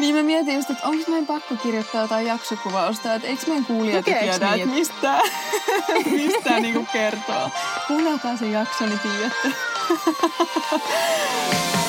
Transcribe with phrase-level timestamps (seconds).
[0.00, 4.06] Niin mä mietin just, että onko meidän pakko kirjoittaa jotain jaksokuvausta, että eikö meidän kuulijat
[4.06, 5.20] Lukeeks tiedä, että mistä,
[6.10, 7.50] mistä niinku kertoo.
[7.86, 9.52] Kuunnelkaa se jakso, niin tiedätte.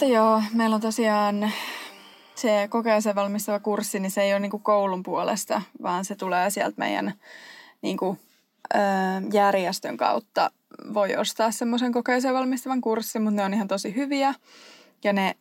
[0.01, 1.51] Mutta joo, meillä on tosiaan
[2.35, 6.75] se kokeeseen valmistava kurssi, niin se ei ole niinku koulun puolesta, vaan se tulee sieltä
[6.77, 7.13] meidän
[7.81, 8.17] niinku,
[8.73, 8.77] ö,
[9.33, 10.51] järjestön kautta.
[10.93, 14.33] Voi ostaa semmoisen kokeeseen valmistavan kurssin, mutta ne on ihan tosi hyviä.
[15.03, 15.35] Ja ne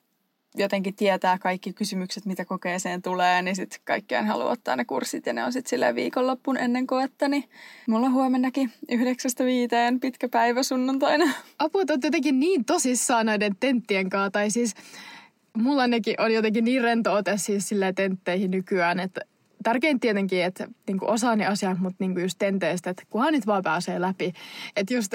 [0.54, 5.32] jotenkin tietää kaikki kysymykset, mitä kokeeseen tulee, niin sitten kaikkien haluaa ottaa ne kurssit ja
[5.32, 7.44] ne on sitten silleen viikonloppuun ennen koetta, niin
[7.88, 11.24] mulla on huomennakin yhdeksästä viiteen pitkä päivä sunnuntaina.
[11.58, 14.30] Apua, olette jotenkin niin tosissaan noiden tenttien kanssa.
[14.30, 14.74] Tai siis
[15.56, 19.20] mulla nekin on jotenkin niin rento ote siis silleen tentteihin nykyään, että
[19.62, 23.62] tärkein tietenkin, että niinku osaa ne asiat, mutta niinku just tenteistä, että kunhan nyt vaan
[23.62, 24.32] pääsee läpi.
[24.76, 25.14] Että just,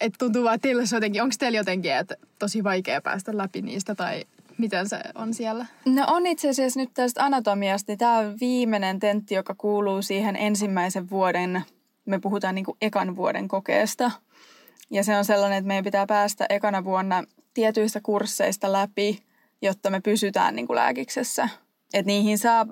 [0.00, 3.62] että tuntuu vaan, että teillä se jotenkin, onko teillä jotenkin, että tosi vaikea päästä läpi
[3.62, 4.24] niistä tai
[4.58, 5.66] miten se on siellä?
[5.86, 10.36] No on itse asiassa nyt tästä anatomiasta, niin tämä on viimeinen tentti, joka kuuluu siihen
[10.36, 11.64] ensimmäisen vuoden,
[12.04, 14.10] me puhutaan niin kuin ekan vuoden kokeesta.
[14.90, 17.24] Ja se on sellainen, että meidän pitää päästä ekana vuonna
[17.54, 19.18] tietyistä kursseista läpi,
[19.62, 21.48] jotta me pysytään niin kuin lääkiksessä.
[21.94, 22.66] Et niihin saa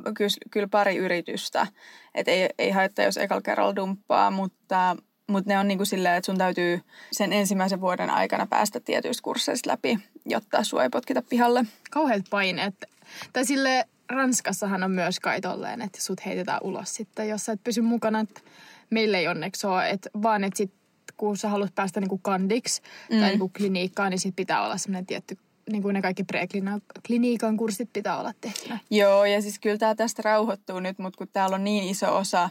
[0.50, 1.66] kyllä, pari yritystä.
[2.14, 4.96] Et ei, ei haittaa, jos ekalla kerralla dumppaa, mutta,
[5.26, 6.80] mutta ne on niin kuin silleen, että sun täytyy
[7.12, 11.64] sen ensimmäisen vuoden aikana päästä tietyistä kursseista läpi, jotta sua ei potkita pihalle.
[11.90, 12.74] Kauheat paineet.
[13.32, 17.64] Tai sille Ranskassahan on myös kai tolleen, että sut heitetään ulos sitten, jos sä et
[17.64, 18.20] pysy mukana.
[18.20, 18.40] Että
[18.90, 20.72] meillä ei onneksi ole, että vaan että sit,
[21.16, 23.20] kun sä haluat päästä niinku kandiksi mm.
[23.20, 25.38] tai niinku kliniikkaan, niin sit pitää olla semmoinen tietty,
[25.70, 28.78] niin kuin ne kaikki prekliniikan kurssit pitää olla tehtynä.
[28.90, 32.50] Joo, ja siis kyllä tämä tästä rauhoittuu nyt, mutta kun täällä on niin iso osa,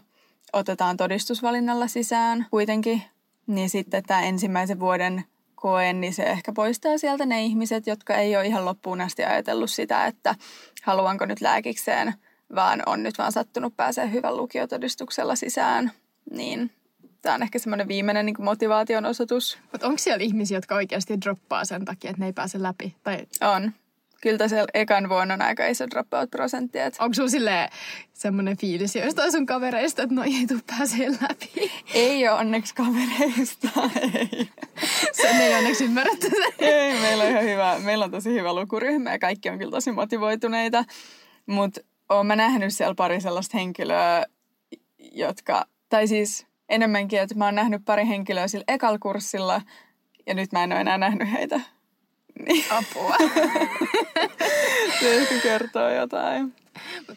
[0.54, 3.02] otetaan todistusvalinnalla sisään kuitenkin,
[3.48, 5.24] niin sitten tämä ensimmäisen vuoden
[5.56, 9.72] koe, niin se ehkä poistaa sieltä ne ihmiset, jotka ei ole ihan loppuun asti ajatellut
[9.72, 10.36] sitä, että
[10.84, 12.14] haluanko nyt lääkikseen,
[12.56, 15.92] vaan on nyt vaan sattunut pääsee hyvän lukiotodistuksella sisään.
[16.32, 16.72] Niin
[17.22, 19.58] tämä on ehkä semmoinen viimeinen niin motivaation osoitus.
[19.72, 22.96] Mutta onko siellä ihmisiä, jotka oikeasti droppaa sen takia, että ne ei pääse läpi?
[23.04, 23.72] Tai On.
[24.22, 26.78] Kyllä siellä ekan vuonna on aika iso dropout-prosentti.
[27.00, 27.70] Onko sulla silleen
[28.14, 31.72] semmoinen fiilis jostain sun kavereista, että no ei tuu pääsee läpi?
[31.94, 33.70] ei ole onneksi kavereista,
[34.02, 34.50] ei.
[35.12, 36.28] Sen ei onneksi ymmärretty.
[36.60, 39.92] Ei, meillä on ihan hyvä, meillä on tosi hyvä lukuryhmä ja kaikki on kyllä tosi
[39.92, 40.86] motivoituneita.
[41.46, 44.26] Mutta oon mä nähnyt siellä pari sellaista henkilöä,
[45.12, 49.62] jotka, tai siis enemmänkin, että mä oon nähnyt pari henkilöä sillä ekal kurssilla
[50.28, 51.62] ja nyt mä en ole enää nähnyt heitä.
[52.70, 53.16] Apua.
[55.00, 56.54] se ehkä kertoo jotain.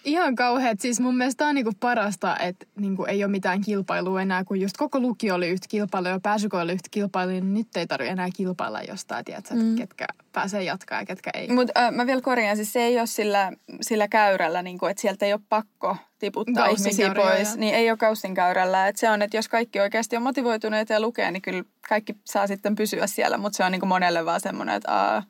[0.04, 0.81] Ihan kauheat.
[0.81, 4.60] Siis mun mielestä tää on niinku parasta, että niinku ei ole mitään kilpailua enää, kun
[4.60, 8.12] just koko lukio oli yhtä kilpailua ja pääsykoe oli yhtä kilpailua, niin nyt ei tarvitse
[8.12, 9.76] enää kilpailla jostain, tiedätkö, mm.
[9.76, 11.48] ketkä pääsee jatkaa ja ketkä ei.
[11.48, 15.00] Mutta äh, mä vielä korjaan, siis se ei ole sillä, sillä käyrällä, niin kuin, että
[15.00, 17.48] sieltä ei ole pakko tiputtaa ihmisiä käyrä, pois.
[17.48, 17.56] joo.
[17.56, 18.88] Niin ei ole kaussin käyrällä.
[18.88, 22.47] Et se on, että jos kaikki oikeasti on motivoituneita ja lukee, niin kyllä kaikki saa
[22.47, 23.38] sitten pysyä siellä.
[23.38, 25.25] Mutta se on niin kuin monelle vaan semmoinen, että uh,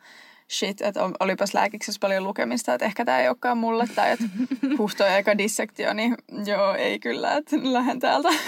[0.58, 3.86] shit, että olipas lääkiksessä paljon lukemista, että ehkä tämä ei olekaan mulle.
[3.94, 4.24] Tai että
[4.78, 6.16] huhtoi aika dissektio, niin
[6.46, 8.28] joo, ei kyllä, että lähden täältä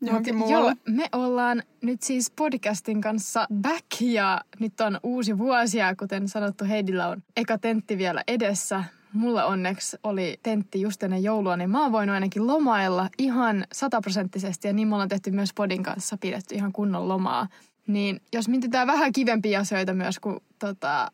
[0.00, 0.70] johonkin Mut muualle.
[0.86, 6.28] Joo, me ollaan nyt siis podcastin kanssa back ja nyt on uusi vuosi ja kuten
[6.28, 8.84] sanottu Heidillä on eka tentti vielä edessä.
[9.12, 14.68] Mulla onneksi oli tentti just ennen joulua, niin mä oon voinut ainakin lomailla ihan sataprosenttisesti
[14.68, 17.48] ja niin me ollaan tehty myös podin kanssa pidetty ihan kunnon lomaa.
[17.86, 21.12] Niin jos mietitään vähän kivempiä asioita myös kuin tota,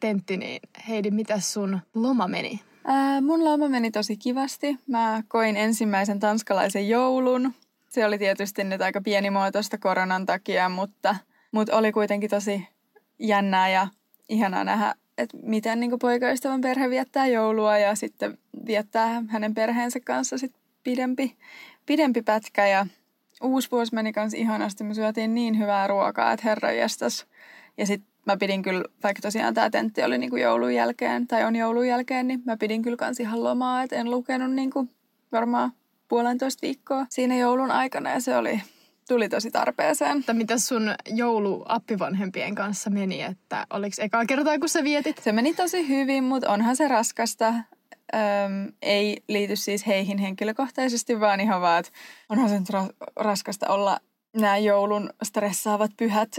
[0.00, 2.60] tentti, niin Heidi, mitäs sun loma meni?
[2.84, 4.76] Ää, mun loma meni tosi kivasti.
[4.86, 7.54] Mä koin ensimmäisen tanskalaisen joulun.
[7.88, 11.16] Se oli tietysti nyt aika pienimuotoista koronan takia, mutta,
[11.52, 12.68] mutta oli kuitenkin tosi
[13.18, 13.88] jännää ja
[14.28, 20.38] ihanaa nähdä, että miten niin poikaystävän perhe viettää joulua ja sitten viettää hänen perheensä kanssa
[20.38, 20.52] sit
[20.84, 21.36] pidempi,
[21.86, 22.68] pidempi pätkä.
[22.68, 22.86] Ja
[23.42, 24.84] uusi vuosi meni kanssa ihanasti.
[24.84, 27.26] Me syötiin niin hyvää ruokaa, että herra jestas.
[27.78, 31.56] Ja sitten mä pidin kyllä, vaikka tosiaan tämä tentti oli niinku joulun jälkeen, tai on
[31.56, 34.88] joulun jälkeen, niin mä pidin kyllä kans ihan lomaa, että en lukenut niinku
[35.32, 35.72] varmaan
[36.08, 38.60] puolentoista viikkoa siinä joulun aikana, ja se oli,
[39.08, 40.18] tuli tosi tarpeeseen.
[40.18, 45.18] Että mitä sun joulu appivanhempien kanssa meni, että oliko ekaa kertaa kun sä vietit?
[45.18, 47.54] Se meni tosi hyvin, mutta onhan se raskasta.
[48.14, 51.92] Öm, ei liity siis heihin henkilökohtaisesti, vaan ihan vaan, että
[52.28, 53.98] onhan se nyt ra- raskasta olla
[54.36, 56.38] nämä joulun stressaavat pyhät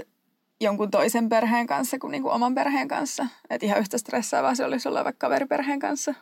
[0.62, 3.28] jonkun toisen perheen kanssa kuin, niin kuin oman perheen kanssa.
[3.50, 6.14] Että ihan yhtä stressaavaa se olisi olla vaikka kaveriperheen kanssa.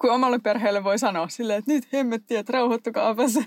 [0.00, 3.38] Kun omalle perheelle voi sanoa silleen, että nyt hemmettiä, että rauhoittukaapas.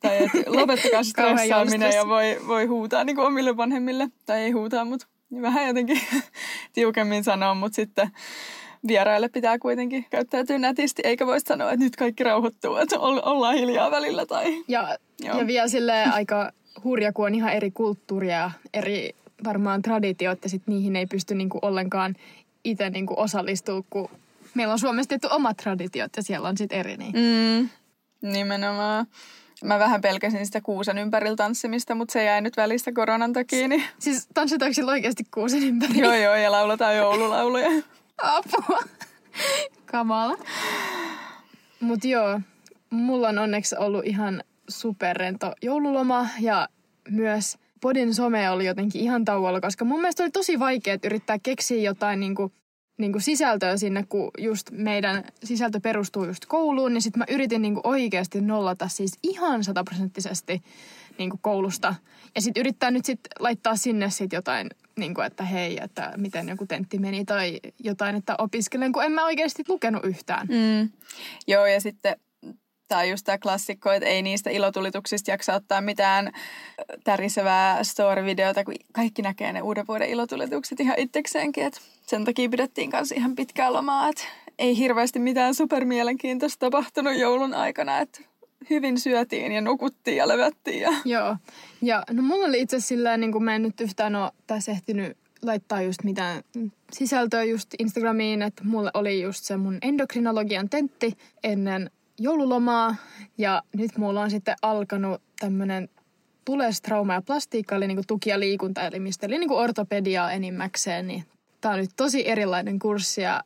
[0.00, 4.08] Tai että lopettakaa stressaaminen ja voi, voi huutaa niin kuin omille vanhemmille.
[4.26, 5.06] Tai ei huutaa, mutta
[5.42, 6.00] vähän jotenkin
[6.72, 8.10] tiukemmin sanoa, mutta sitten
[8.88, 13.90] vieraille pitää kuitenkin käyttäytyä nätisti, eikä voi sanoa, että nyt kaikki rauhoittuu, että ollaan hiljaa
[13.90, 14.26] välillä.
[14.26, 14.64] Tai...
[14.68, 16.52] Ja, ja vielä sille aika
[16.84, 19.14] hurja, kun on ihan eri kulttuuria, eri
[19.44, 22.16] varmaan traditiot ja sitten niihin ei pysty niinku ollenkaan
[22.64, 24.08] itse niinku osallistua, kun
[24.54, 26.96] meillä on Suomessa tehty omat traditiot ja siellä on sitten eri.
[26.96, 27.12] Niin.
[27.12, 27.68] Mm,
[28.32, 29.06] nimenomaan.
[29.64, 33.68] Mä vähän pelkäsin sitä kuusen ympärillä tanssimista, mutta se jäi nyt välistä koronan takia.
[33.68, 33.84] Niin...
[33.98, 36.04] Siis tanssitaanko sillä oikeasti kuusen ympärillä?
[36.04, 37.70] joo, joo, ja lauletaan joululauluja.
[38.18, 38.82] Apua.
[39.86, 40.38] Kamala.
[41.80, 42.40] Mut joo,
[42.90, 46.68] mulla on onneksi ollut ihan superrento joululoma ja
[47.10, 51.82] myös Podin some oli jotenkin ihan tauolla, koska mun mielestä oli tosi vaikea yrittää keksiä
[51.82, 52.52] jotain niin kuin,
[52.98, 57.62] niin kuin sisältöä sinne, kun just meidän sisältö perustuu just kouluun, niin sitten mä yritin
[57.62, 60.62] niin kuin oikeasti nollata siis ihan sataprosenttisesti
[61.18, 61.94] niin kuin koulusta.
[62.34, 66.48] Ja sitten yrittää nyt sitten laittaa sinne sitten jotain, niin kuin, että hei, että miten
[66.48, 70.46] joku tentti meni tai jotain, että opiskelen, kun en mä oikeasti lukenut yhtään.
[70.46, 70.90] Mm.
[71.46, 72.16] Joo, ja sitten
[72.88, 76.32] Tämä on just tämä klassikko, että ei niistä ilotulituksista jaksa ottaa mitään
[77.04, 81.64] tärisevää story-videota, kun kaikki näkee ne uuden vuoden ilotulitukset ihan itsekseenkin.
[81.64, 84.22] Et sen takia pidettiin kanssa ihan pitkää lomaa, että
[84.58, 88.20] ei hirveästi mitään supermielenkiintoista tapahtunut joulun aikana, että
[88.70, 90.80] hyvin syötiin ja nukuttiin ja levättiin.
[90.80, 90.90] Ja...
[91.04, 91.36] Joo,
[91.82, 95.16] ja no mulla oli itse sillä niin kuin mä en nyt yhtään ole tässä ehtinyt
[95.42, 96.42] laittaa just mitään
[96.92, 102.96] sisältöä just Instagramiin, että mulle oli just se mun endokrinologian tentti ennen joululomaa
[103.38, 105.88] ja nyt mulla on sitten alkanut tämmönen
[106.44, 111.24] tulestrauma ja plastiikka, eli niinku tuki- ja liikuntaelimistä, eli niinku ortopediaa enimmäkseen, niin
[111.60, 113.42] tää on nyt tosi erilainen kurssi ja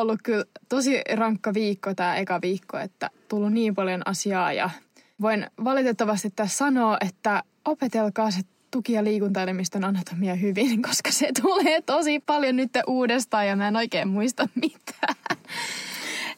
[0.00, 4.70] ollut kyllä tosi rankka viikko tämä eka viikko, että tullut niin paljon asiaa ja
[5.20, 8.40] voin valitettavasti tässä sanoa, että opetelkaa se
[8.70, 13.76] tuki- ja liikuntaelimistön anatomia hyvin, koska se tulee tosi paljon nyt uudestaan ja mä en
[13.76, 15.14] oikein muista mitään.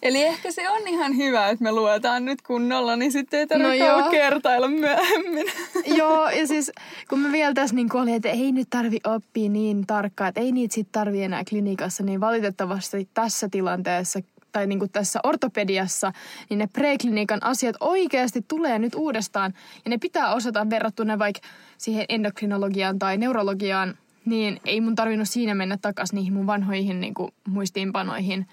[0.03, 3.89] Eli ehkä se on ihan hyvä, että me luetaan nyt kunnolla, niin sitten ei tarvitse
[3.89, 5.47] no kertailla myöhemmin.
[5.99, 6.73] Joo, ja siis
[7.09, 10.53] kun me vielä tässä niin oli, että ei nyt tarvi oppia niin tarkkaan, että ei
[10.53, 14.21] niitä sitten tarvi enää klinikassa, niin valitettavasti tässä tilanteessa
[14.53, 16.13] tai niin kuin tässä ortopediassa,
[16.51, 19.55] niin ne preklinikan asiat oikeasti tulee nyt uudestaan.
[19.85, 21.41] Ja ne pitää osata verrattuna vaikka
[21.79, 27.15] siihen endokrinologiaan tai neurologiaan, niin ei mun tarvinnut siinä mennä takaisin niihin mun vanhoihin niin
[27.15, 28.47] kuin muistiinpanoihin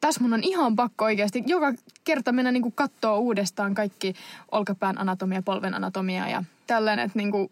[0.00, 1.72] tässä mun on ihan pakko oikeasti joka
[2.04, 4.14] kerta mennä niin kuin kattoo uudestaan kaikki
[4.52, 7.50] olkapään anatomia, polven anatomia ja tällainen, että niin kuin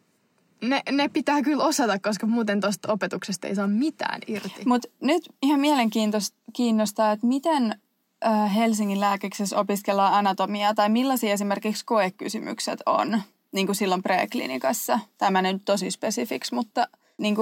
[0.63, 4.63] ne, ne pitää kyllä osata, koska muuten tuosta opetuksesta ei saa mitään irti.
[4.67, 7.81] Mutta nyt ihan mielenkiintoista, että miten
[8.27, 13.23] äh, Helsingin lääkiksessä opiskellaan anatomiaa tai millaisia esimerkiksi koekysymykset on
[13.53, 15.01] niin kuin silloin preklinikassa.
[15.19, 16.89] Tämä nyt tosi spesifiksi, mutta
[17.19, 17.37] niin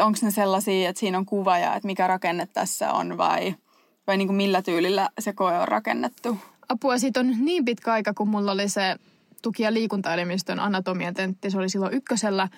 [0.00, 3.54] onko ne sellaisia, että siinä on kuva ja että mikä rakenne tässä on vai–
[4.06, 6.38] vai niin kuin millä tyylillä se koe on rakennettu?
[6.68, 8.96] Apua, siitä on niin pitkä aika, kun mulla oli se
[9.42, 12.48] tuki- ja liikuntaelimistön anatomiatentti, se oli silloin ykkösellä.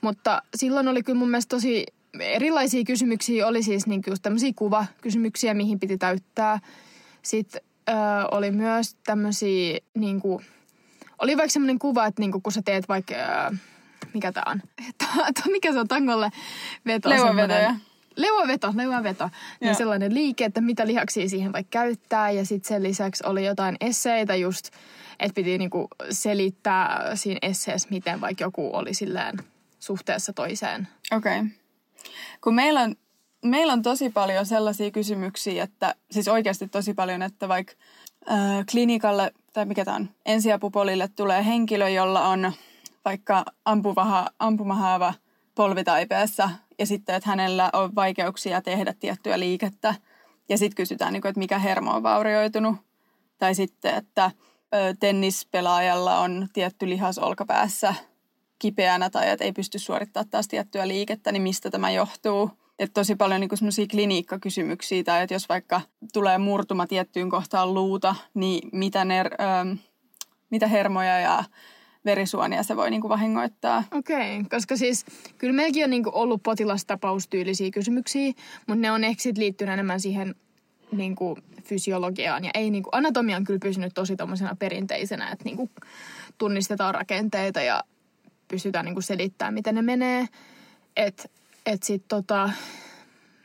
[0.00, 1.86] Mutta silloin oli kyllä mun mielestä tosi
[2.20, 3.46] erilaisia kysymyksiä.
[3.46, 6.58] Oli siis niin just tämmöisiä kuvakysymyksiä, mihin piti täyttää.
[7.22, 7.92] Sitten ö,
[8.30, 10.44] oli myös tämmöisiä, niin kuin,
[11.18, 13.56] oli vaikka semmoinen kuva, että niin kuin, kun sä teet vaikka, ö,
[14.14, 14.62] mikä tää on?
[15.52, 16.30] mikä se on tangolle
[16.86, 17.08] veto?
[17.08, 17.74] Leuanvetoja
[18.16, 19.30] leuaveto, leuaveto.
[19.60, 22.30] Niin sellainen liike, että mitä lihaksia siihen vaikka käyttää.
[22.30, 24.70] Ja sitten sen lisäksi oli jotain esseitä just,
[25.20, 29.38] että piti niinku selittää siinä esseessä, miten vaikka joku oli silleen
[29.80, 30.88] suhteessa toiseen.
[31.12, 31.38] Okei.
[31.38, 31.50] Okay.
[32.40, 32.94] Kun meillä on,
[33.44, 37.72] meillä on tosi paljon sellaisia kysymyksiä, että siis oikeasti tosi paljon, että vaikka
[38.30, 42.52] äh, klinikalle tai mikä tämä on, ensiapupolille tulee henkilö, jolla on
[43.04, 45.14] vaikka ampumaha, ampumahaava
[45.54, 49.94] polvitaipeessa ja sitten, että hänellä on vaikeuksia tehdä tiettyä liikettä.
[50.48, 52.76] Ja sitten kysytään, niin että mikä hermo on vaurioitunut.
[53.38, 54.30] Tai sitten, että
[55.00, 57.94] tennispelaajalla on tietty lihas olkapäässä
[58.58, 62.50] kipeänä tai että ei pysty suorittamaan taas tiettyä liikettä, niin mistä tämä johtuu.
[62.78, 65.80] Että tosi paljon niin semmoisia kliniikkakysymyksiä tai että jos vaikka
[66.12, 69.76] tulee murtuma tiettyyn kohtaan luuta, niin mitä, ne, ö,
[70.50, 71.44] mitä hermoja ja
[72.04, 73.84] verisuonia se voi niin kuin vahingoittaa.
[73.90, 75.04] Okei, okay, koska siis
[75.38, 78.32] kyllä meilläkin on niin kuin ollut potilastapaustyyllisiä kysymyksiä,
[78.66, 80.34] mutta ne on ehkä liittynyt enemmän siihen
[80.92, 84.16] niin kuin fysiologiaan ja ei niin kuin, anatomia on kyllä pysynyt tosi
[84.58, 85.70] perinteisenä, että niin kuin
[86.38, 87.84] tunnistetaan rakenteita ja
[88.48, 90.26] pystytään niin kuin selittämään, miten ne menee.
[90.96, 91.28] että
[91.66, 92.50] et sit tota,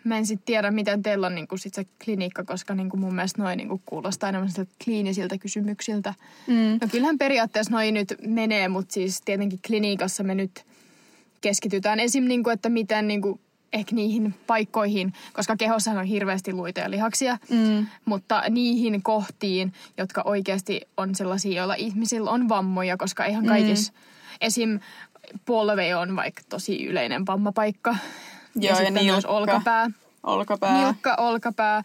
[0.07, 3.41] mä en sit tiedä, miten teillä on niinku sit se klinikka, koska niinku mun mielestä
[3.41, 4.49] noin niinku kuulostaa enemmän
[4.83, 6.13] kliinisiltä kysymyksiltä.
[6.47, 6.77] Mm.
[6.81, 10.65] No kyllähän periaatteessa noin nyt menee, mutta siis tietenkin klinikassa me nyt
[11.41, 12.23] keskitytään esim.
[12.23, 13.39] Niinku, että miten niinku
[13.73, 17.85] ehkä niihin paikkoihin, koska kehossa on hirveästi luita ja lihaksia, Mm.
[18.05, 23.97] mutta niihin kohtiin, jotka oikeasti on sellaisia, joilla ihmisillä on vammoja, koska eihän kaikissa, mm.
[24.41, 24.79] esim.
[25.45, 27.95] polve on vaikka tosi yleinen vammapaikka.
[28.55, 29.31] Joo, ja sitten myös nilkka.
[29.31, 29.91] olkapää.
[30.23, 30.85] Olkapää.
[30.85, 31.83] Nilkka, olkapää.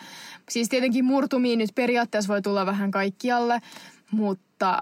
[0.50, 3.60] Siis tietenkin murtumia nyt periaatteessa voi tulla vähän kaikkialle,
[4.10, 4.78] mutta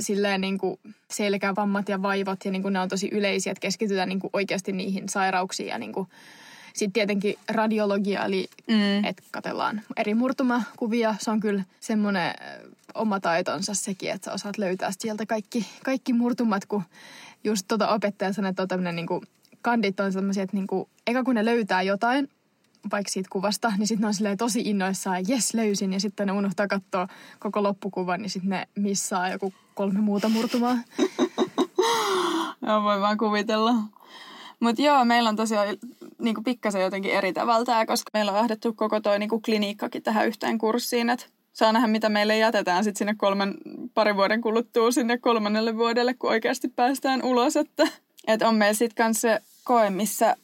[0.00, 4.08] silleen niin kuin selkävammat ja vaivat ja niin kuin ne on tosi yleisiä, että keskitytään
[4.08, 6.08] niin kuin oikeasti niihin sairauksiin ja niin kuin
[6.74, 9.04] sitten tietenkin radiologia, eli Mm.
[9.04, 11.14] että katellaan eri murtumakuvia.
[11.18, 12.34] Se on kyllä semmoinen
[12.94, 16.82] oma taitonsa sekin, että sä osaat löytää sieltä kaikki, kaikki murtumat, kun
[17.44, 19.22] just tota opettaja sanoi, että on tämmöinen niinku,
[19.62, 22.28] kandit on sellaisia, että niinku, eka kun ne löytää jotain,
[22.90, 26.68] vaikka siitä kuvasta, niin sitten ne on tosi innoissaan, jes löysin, ja sitten ne unohtaa
[26.68, 30.78] katsoa koko loppukuvan, niin sitten ne missaa joku kolme muuta murtumaa.
[32.66, 33.74] Joo, voi vaan kuvitella.
[34.60, 35.76] Mutta joo, meillä on tosiaan
[36.18, 40.58] niinku pikkasen jotenkin eri tavalla koska meillä on ahdettu koko toi niinku kliniikkakin tähän yhteen
[40.58, 43.54] kurssiin, että saa nähdä, mitä meille jätetään sitten sinne kolmen,
[43.94, 47.56] parin vuoden kuluttua sinne kolmannelle vuodelle, kun oikeasti päästään ulos.
[47.56, 47.88] Että,
[48.26, 50.36] et on meillä sitten kanssa se koe, missä äh,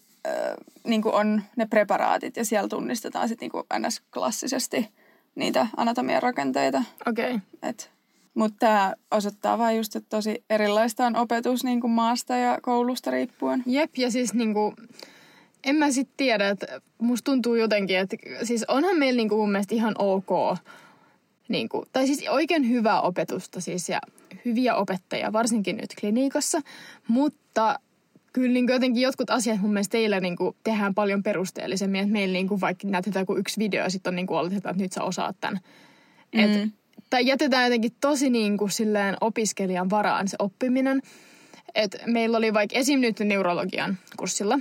[0.84, 4.02] niinku on ne preparaatit ja siellä tunnistetaan sitten niinku ns.
[4.12, 4.88] klassisesti
[5.34, 6.82] niitä anatomian rakenteita.
[7.06, 7.34] Okei.
[7.34, 7.40] Okay.
[7.62, 7.90] Et,
[8.34, 13.10] mutta tämä osoittaa vain just, että tosi erilaista on opetus niin kuin maasta ja koulusta
[13.10, 13.62] riippuen.
[13.66, 14.75] Jep, ja siis niinku,
[15.64, 19.75] en mä sit tiedä, että musta tuntuu jotenkin, että siis onhan meillä niinku mun mielestä
[19.75, 20.58] ihan ok,
[21.48, 24.00] niinku, tai siis oikein hyvää opetusta siis ja
[24.44, 26.60] hyviä opettajia, varsinkin nyt kliniikassa,
[27.08, 27.78] mutta
[28.32, 32.61] kyllä niinku jotenkin jotkut asiat mun mielestä teillä niinku tehdään paljon perusteellisemmin, että meillä niinku
[32.61, 35.61] vaikka näytetään joku yksi video ja sitten on niinku oletetaan, että nyt sä osaat tämän.
[36.32, 36.73] Et, Mm.
[37.11, 41.02] Tai jätetään jotenkin tosi niinku silleen opiskelijan varaan se oppiminen.
[41.75, 43.00] Et meillä oli vaikka esim.
[43.00, 44.58] nyt neurologian kurssilla,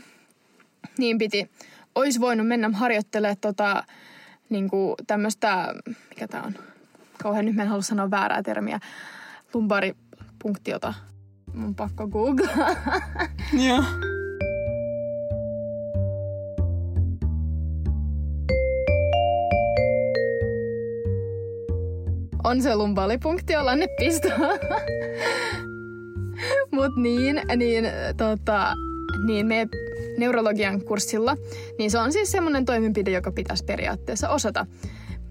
[0.97, 1.49] niin piti,
[1.95, 3.83] olisi voinut mennä harjoittelemaan tota,
[4.49, 5.75] niinku tämmöistä,
[6.09, 6.55] mikä tämä on,
[7.23, 8.79] kauhean nyt mä en halua sanoa väärää termiä,
[9.53, 10.93] lumbaripunktiota.
[11.53, 12.55] Mun pakko googlaa.
[13.53, 13.83] Joo.
[22.47, 24.27] on se lumbalipunktio, lannepisto.
[26.71, 27.85] Mut niin, niin,
[28.17, 28.73] tota,
[29.25, 29.67] niin me
[30.17, 31.37] neurologian kurssilla,
[31.77, 34.65] niin se on siis semmoinen toimenpide, joka pitäisi periaatteessa osata.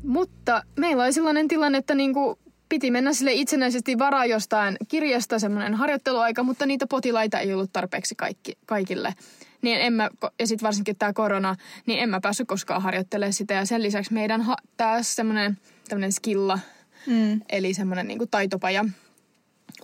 [0.02, 5.75] Mutta meillä oli sellainen tilanne, että niinku piti mennä sille itsenäisesti varaa jostain kirjasta semmoinen
[5.75, 9.14] harjoitteluaika, mutta niitä potilaita ei ollut tarpeeksi kaikki, kaikille.
[9.62, 11.56] Niin en mä, ja sitten varsinkin tämä korona,
[11.87, 13.54] niin en mä päässyt koskaan harjoittelemaan sitä.
[13.54, 15.58] Ja sen lisäksi meidän ha- tämä semmoinen
[15.88, 16.58] tämmöinen skilla,
[17.06, 17.40] Mm.
[17.49, 18.85] eli semmoinen niin taitopaja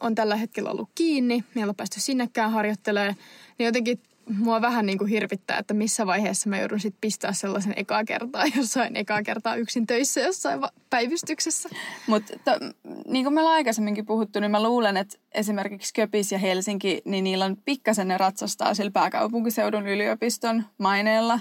[0.01, 1.45] on tällä hetkellä ollut kiinni.
[1.55, 3.15] Meillä on päästy sinnekään harjoittelemaan.
[3.59, 4.01] Niin jotenkin
[4.39, 8.45] mua vähän niin kuin hirvittää, että missä vaiheessa mä joudun sitten pistää sellaisen ekaa kertaa
[8.57, 10.61] jossain ekaa kertaa yksin töissä jossain
[10.91, 11.69] päivystyksessä.
[12.07, 12.59] Mutta
[13.07, 17.25] niin kuin me ollaan aikaisemminkin puhuttu, niin mä luulen, että esimerkiksi Köpis ja Helsinki, niin
[17.25, 21.41] niillä on pikkasen ne ratsastaa sillä pääkaupunkiseudun yliopiston maineella.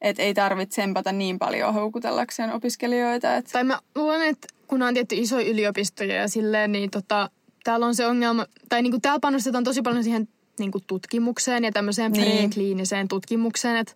[0.00, 3.36] Että ei tarvitse sempata niin paljon houkutellakseen opiskelijoita.
[3.36, 7.30] Et, Tai mä luulen, että kun on tietty isoja yliopistoja ja silleen, niin tota,
[7.64, 11.64] täällä on se ongelma, tai niin kuin täällä panostetaan tosi paljon siihen niin kuin tutkimukseen
[11.64, 12.38] ja tämmöiseen Niin.
[12.38, 13.92] prekliiniseen tutkimukseen, että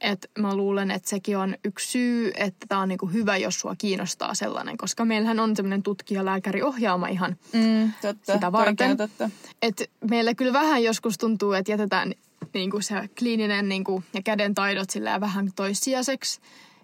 [0.00, 3.74] et mä luulen, että sekin on yksi syy, että tämä on niinku hyvä, jos sua
[3.78, 7.36] kiinnostaa sellainen, koska meillähän on semmoinen tutkijalääkäriohjelma ihan.
[7.52, 8.96] mm, totta, Sitä varten.
[8.96, 9.30] totta.
[9.62, 12.12] Että meillä kyllä vähän joskus tuntuu, että jätetään
[12.54, 16.40] niinku se kliininen niinku, ja käden taidot sillä vähän toissijaiseksi.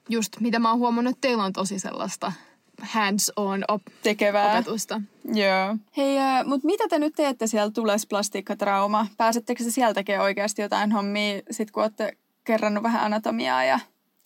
[0.09, 2.33] Just mitä mä oon huomannut, että teillä on tosi sellaista
[2.83, 4.53] hands-on op- Tekevää.
[4.53, 5.01] opetusta.
[5.25, 5.77] Joo.
[5.97, 9.07] Hei, äh, mutta mitä te nyt teette siellä Tules Plastiikkatrauma?
[9.17, 13.81] Pääsettekö se siellä tekemään oikeasti jotain hommia, sit kun olette kerrannut vähän anatomiaa ja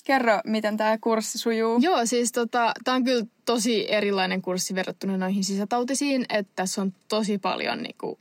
[0.05, 1.79] kerro, miten tämä kurssi sujuu?
[1.81, 6.93] Joo, siis tota, tämä on kyllä tosi erilainen kurssi verrattuna noihin sisätautisiin, että tässä on
[7.09, 8.19] tosi paljon niinku,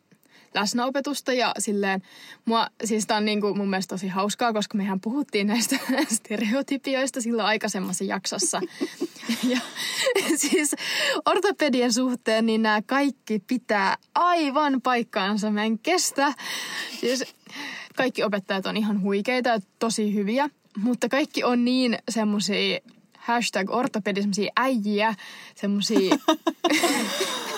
[0.56, 2.02] läsnäopetusta ja silleen,
[2.46, 5.76] mua, siis tää on niinku mun mielestä tosi hauskaa, koska mehän puhuttiin näistä
[6.16, 8.62] stereotypioista silloin aikaisemmassa jaksossa.
[9.54, 9.60] ja
[10.36, 10.76] siis
[11.26, 16.34] ortopedian suhteen, niin nämä kaikki pitää aivan paikkaansa, mä en kestä.
[17.00, 17.36] Siis
[17.96, 22.80] kaikki opettajat on ihan huikeita ja tosi hyviä, mutta kaikki on niin semmosia
[23.18, 25.16] hashtag ortopedi, semmosia äijiä,
[25.56, 26.16] semmosia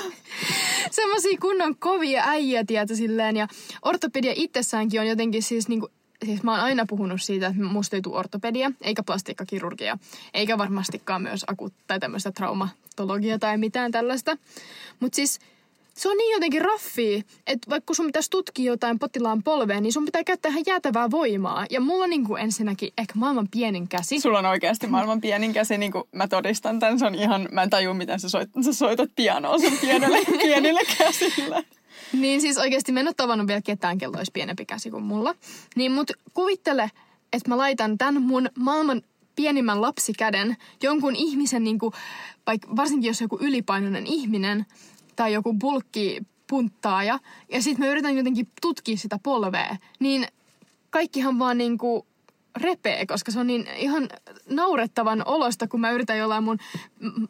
[0.91, 3.37] semmosia kunnon kovia äijiä, tietä silleen.
[3.37, 3.47] Ja
[3.81, 5.89] ortopedia itsessäänkin on jotenkin siis niinku
[6.25, 9.97] siis mä oon aina puhunut siitä, että musta ei tule ortopedia, eikä plastiikkakirurgia,
[10.33, 14.37] eikä varmastikaan myös akut tai tämmöistä traumatologia tai mitään tällaista.
[14.99, 15.39] Mutta siis
[15.97, 20.05] se on niin jotenkin raffi, että vaikka sun pitäisi tutkia jotain potilaan polvea, niin sun
[20.05, 21.65] pitää käyttää ihan jäätävää voimaa.
[21.69, 24.19] Ja mulla on niin kuin ensinnäkin ehkä maailman pienin käsi.
[24.19, 26.99] Sulla on oikeasti maailman pienin käsi, niin kuin mä todistan tämän.
[26.99, 30.81] Se on ihan, mä en tajua, miten sä, soit, sä soitat pianoa sun pienelle, pienille
[30.97, 31.63] käsillä.
[32.13, 35.35] Niin siis oikeasti mä en ole tavannut vielä ketään, kello olisi pienempi käsi kuin mulla.
[35.75, 36.91] Niin mut kuvittele,
[37.33, 39.01] että mä laitan tämän mun maailman
[39.35, 41.93] pienimmän lapsikäden jonkun ihmisen, niin kuin,
[42.47, 44.65] vaikka varsinkin jos joku ylipainoinen ihminen
[45.17, 47.19] tai joku bulkki punttaaja,
[47.51, 50.27] ja sitten mä yritän jotenkin tutkia sitä polvea, niin
[50.89, 52.05] kaikkihan vaan niin kuin
[52.67, 54.09] repee, koska se on niin ihan
[54.49, 56.57] naurettavan olosta, kun mä yritän jollain mun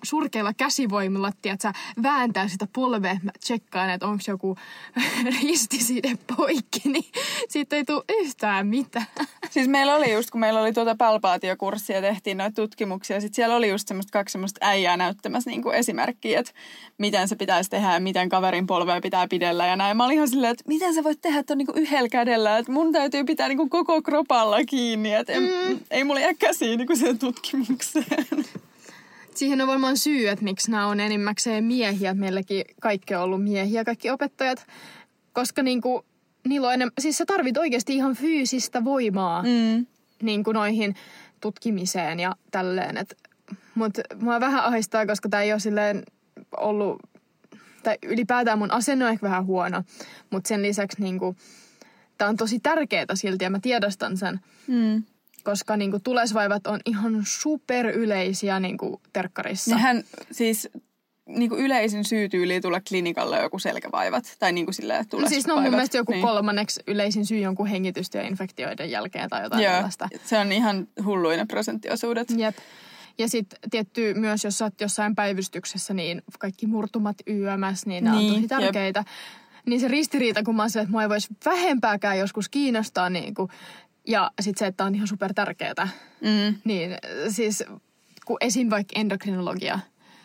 [0.04, 1.72] surkeilla käsivoimilla, tiedätkö,
[2.04, 3.20] vääntää sitä polvea.
[3.24, 4.56] Mä tsekkaan, että onko joku
[5.42, 7.06] ristiside poikki, niin
[7.50, 9.06] siitä ei tule yhtään mitään.
[9.50, 13.70] Siis meillä oli just, kun meillä oli tuota palpaatiokurssia tehtiin noita tutkimuksia, sitten siellä oli
[13.70, 16.52] just semmoista kaksi semmoista äijää näyttämässä niin esimerkkiä, että
[16.98, 19.98] miten se pitäisi tehdä ja miten kaverin polvea pitää pidellä ja näin.
[19.98, 22.92] Mä olin ihan silleen, että miten sä voit tehdä tuon niin yhdellä kädellä, että mun
[22.92, 25.80] täytyy pitää niin kuin koko kropalla kiinni, että en, mm.
[25.92, 28.46] ei mulla jää käsiä niin kuin siihen tutkimukseen.
[29.38, 32.14] Siihen on varmaan syy, että miksi nämä on enimmäkseen miehiä.
[32.14, 34.66] Meilläkin kaikki on ollut miehiä, kaikki opettajat.
[35.34, 36.04] Koska niin kuin,
[36.48, 39.86] niillä on enemmän, siis sä tarvit oikeasti ihan fyysistä voimaa mm.
[40.22, 40.96] niin kuin noihin
[41.42, 43.08] tutkimiseen ja tälleen.
[43.76, 46.04] Mutta mua vähän ahistaa, koska tämä ei ole silleen
[46.58, 47.02] ollut,
[47.84, 49.84] tai ylipäätään mun asenne on ehkä vähän huono.
[50.30, 51.20] Mutta sen lisäksi niin
[52.18, 54.40] tämä on tosi tärkeää silti ja mä tiedostan sen.
[54.68, 55.04] Mm
[55.48, 59.76] koska niin kuin, tulesvaivat on ihan superyleisiä niin kuin, terkkarissa.
[59.76, 60.70] Nehän siis
[61.26, 64.36] niin kuin yleisin syy tyyliin tulla klinikalle joku selkävaivat.
[64.40, 66.22] Tai niin kuin silleen, no siis ne on mun mielestä joku niin.
[66.22, 70.10] kolmanneksi yleisin syy jonkun hengitystyöinfektioiden jälkeen tai jotain Joo, tällaista.
[70.26, 72.28] se on ihan hulluina prosenttiosuudet.
[72.38, 72.58] Jep.
[73.18, 78.30] Ja sitten tietty myös, jos olet jossain päivystyksessä, niin kaikki murtumat YMS, niin nämä niin,
[78.30, 79.00] on tosi tärkeitä.
[79.00, 79.08] Jep.
[79.66, 83.50] Niin se ristiriita, kun mä oon että mua ei voisi vähempääkään joskus kiinnostaa niin kuin
[84.08, 85.88] ja sitten se, että on ihan super tärkeää.
[86.22, 86.56] Mm.
[86.64, 86.98] Niin
[87.30, 87.64] siis,
[88.26, 88.70] kun esim.
[88.70, 89.80] vaikka endokrinologia,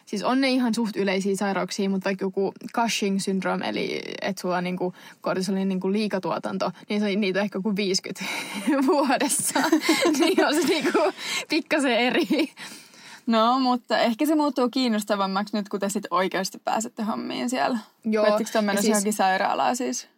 [0.07, 4.57] siis on ne ihan suht yleisiä sairauksia, mutta vaikka joku Cushing syndrome, eli että sulla
[4.57, 8.25] on niinku kortisolin niinku liikatuotanto, niin se on niitä ehkä kuin 50
[8.87, 9.61] vuodessa.
[10.19, 10.99] niin on se niinku
[11.49, 12.51] pikkasen eri.
[13.27, 17.79] No, mutta ehkä se muuttuu kiinnostavammaksi nyt, kun te sitten oikeasti pääsette hommiin siellä.
[18.05, 18.27] Joo.
[18.27, 20.09] Voitteko te mennä siis, johonkin sairaalaan siis?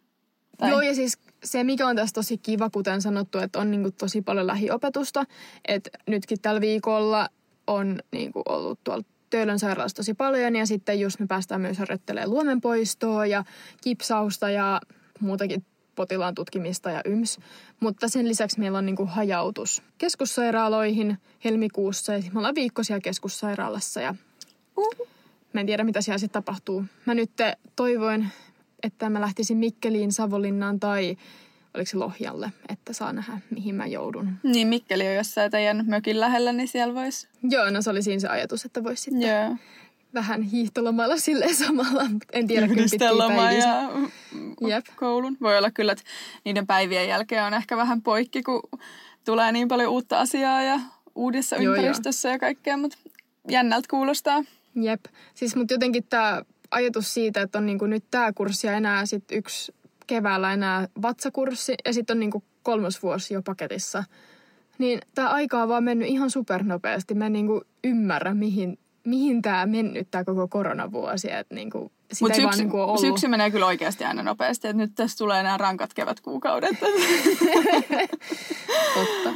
[0.57, 0.69] Tai?
[0.69, 4.21] Joo, ja siis se, mikä on tässä tosi kiva, kuten sanottu, että on niinku tosi
[4.21, 5.23] paljon lähiopetusta.
[5.67, 7.29] Että nytkin tällä viikolla
[7.67, 12.29] on niinku ollut tuolla Töölön sairaalassa tosi paljon ja sitten just me päästään myös harjoittelemaan
[12.29, 13.43] luomenpoistoa ja
[13.81, 14.81] kipsausta ja
[15.19, 17.39] muutakin potilaan tutkimista ja yms.
[17.79, 22.13] Mutta sen lisäksi meillä on niinku hajautus keskussairaaloihin helmikuussa.
[22.13, 24.15] Ja me ollaan viikko siellä keskussairaalassa ja
[25.53, 26.85] mä en tiedä mitä siellä sitten tapahtuu.
[27.05, 27.31] Mä nyt
[27.75, 28.27] toivoin
[28.85, 31.17] että mä lähtisin Mikkeliin, Savonlinnaan tai
[31.73, 34.29] oliko se Lohjalle, että saa nähdä, mihin mä joudun.
[34.43, 37.27] Niin, Mikkeli on jossain teidän mökin lähellä, niin siellä voisi...
[37.49, 39.59] Joo, no se oli siinä se ajatus, että voisi sitten yeah.
[40.13, 42.03] vähän hiihtolomalla silleen samalla.
[42.33, 43.89] En tiedä, kyllä pitkiä ja
[44.67, 44.85] Jep.
[44.95, 45.37] koulun.
[45.41, 46.03] Voi olla kyllä, että
[46.45, 48.61] niiden päivien jälkeen on ehkä vähän poikki, kun
[49.25, 50.79] tulee niin paljon uutta asiaa ja
[51.15, 52.33] uudessa joo, ympäristössä joo.
[52.33, 52.97] ja kaikkea, mutta
[53.49, 54.43] jännältä kuulostaa.
[54.75, 55.05] Jep.
[55.33, 56.41] Siis mutta jotenkin tämä
[56.75, 59.73] ajatus siitä, että on niinku nyt tämä kurssi ja enää sit yksi
[60.07, 64.03] keväällä enää vatsakurssi ja sitten on niinku kolmas vuosi jo paketissa.
[64.77, 67.13] Niin tämä aika on vaan mennyt ihan supernopeasti.
[67.13, 71.31] Mä en niinku ymmärrä, mihin, mihin tämä mennyt tämä koko koronavuosi.
[71.31, 73.01] Että niinku, sitä Mut syksy, niinku ollut.
[73.01, 74.67] syksy menee kyllä oikeasti aina nopeasti.
[74.67, 76.79] Että nyt tässä tulee nämä rankat kevätkuukaudet.
[78.95, 79.33] Totta.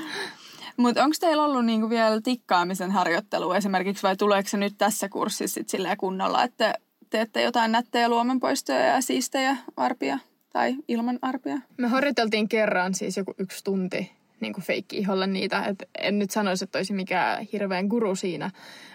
[0.78, 5.62] Mutta onko teillä ollut niinku vielä tikkaamisen harjoittelu esimerkiksi vai tuleeko se nyt tässä kurssissa
[5.71, 6.73] sit kunnolla, että
[7.10, 10.19] teette jotain nättejä luomenpoistoja ja siistejä arpia
[10.54, 11.58] tai ilman arpia?
[11.78, 15.65] Me harjoiteltiin kerran siis joku yksi tunti niin kuin feikki-iholla niitä.
[15.65, 18.52] Et en nyt sanoisi, että olisi mikään hirveän guru siinä,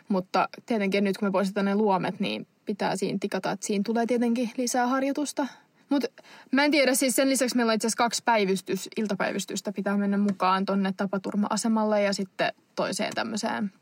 [0.08, 4.06] mutta tietenkin nyt kun me poistetaan ne luomet, niin pitää siinä tikata, että siinä tulee
[4.06, 5.46] tietenkin lisää harjoitusta.
[5.88, 6.08] Mutta
[6.50, 10.18] mä en tiedä, siis sen lisäksi meillä on itse asiassa kaksi päivystys, iltapäivystystä pitää mennä
[10.18, 13.72] mukaan tonne tapaturma-asemalle ja sitten toiseen tämmöiseen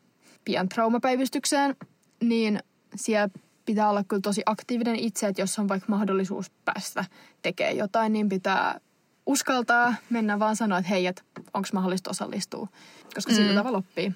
[0.45, 1.77] pian traumapäivystykseen.
[2.23, 2.59] Niin
[2.97, 3.29] siellä
[3.65, 7.05] pitää olla kyllä tosi aktiivinen itse, että jos on vaikka mahdollisuus päästä
[7.43, 8.81] tekemään jotain, niin pitää
[9.27, 11.23] uskaltaa mennä vaan sanoa, että hei, että
[11.55, 12.69] onko mahdollista osallistua,
[13.15, 13.37] koska mm.
[13.37, 14.13] sillä tavalla oppii.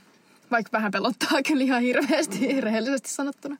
[0.50, 3.56] Vaikka vähän pelottaa kyllä ihan hirveästi, rehellisesti sanottuna.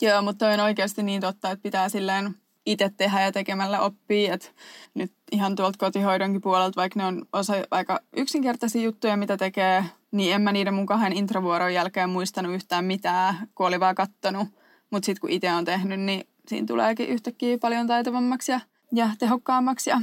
[0.00, 2.34] Joo, mutta on oikeasti niin totta, että pitää silleen
[2.66, 4.28] itse tehdä ja tekemällä oppii.
[4.28, 4.54] Et
[4.94, 10.34] nyt ihan tuolta kotihoidonkin puolelta, vaikka ne on osa aika yksinkertaisia juttuja, mitä tekee, niin
[10.34, 14.48] en mä niiden mun kahden introvuoron jälkeen muistanut yhtään mitään, kun oli vaan kattonut.
[14.92, 18.60] Mutta sitten kun itse on tehnyt, niin siinä tuleekin yhtäkkiä paljon taitavammaksi ja,
[18.92, 20.00] ja tehokkaammaksi ja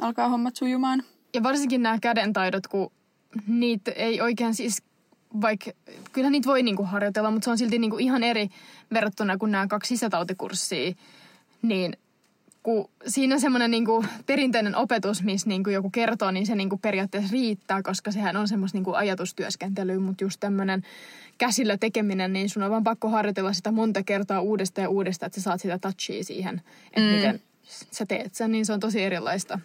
[0.00, 1.02] alkaa hommat sujumaan.
[1.34, 2.92] Ja varsinkin nämä kädentaidot, kun
[3.46, 4.82] niitä ei oikein siis,
[5.40, 5.70] vaikka
[6.12, 8.48] kyllä niitä voi niinku harjoitella, mutta se on silti niinku ihan eri
[8.92, 10.94] verrattuna kuin nämä kaksi sisätautikurssia.
[11.62, 11.96] Niin
[12.64, 17.82] kun siinä semmoinen niinku perinteinen opetus, missä niinku joku kertoo, niin se niinku periaatteessa riittää,
[17.82, 20.82] koska sehän on semmoista niinku ajatustyöskentelyä, mutta just tämmöinen
[21.38, 25.40] käsillä tekeminen, niin sun on vaan pakko harjoitella sitä monta kertaa uudestaan ja uudestaan, että
[25.40, 27.16] sä saat sitä touchia siihen, että mm.
[27.16, 27.40] miten
[27.90, 29.58] sä teet sen, niin se on tosi erilaista.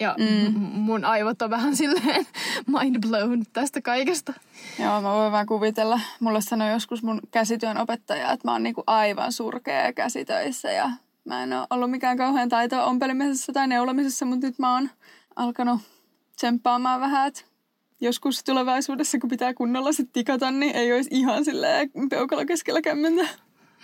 [0.00, 0.52] Ja mm.
[0.60, 2.26] mun aivot on vähän silleen
[2.66, 4.32] mind blown tästä kaikesta.
[4.78, 6.00] Joo, mä voin vaan kuvitella.
[6.20, 10.90] Mulle sanoi joskus mun käsityön opettaja, että mä oon niinku aivan surkea käsitöissä ja
[11.24, 14.90] mä en ole ollut mikään kauhean taito ompelemisessa tai neulomisessa, mutta nyt mä oon
[15.36, 15.80] alkanut
[16.36, 17.42] tsemppaamaan vähän, että
[18.00, 23.28] joskus tulevaisuudessa, kun pitää kunnolla sit tikata, niin ei olisi ihan silleen peukalo keskellä kämmentä.